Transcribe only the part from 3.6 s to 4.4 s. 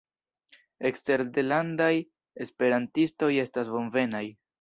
bonvenaj.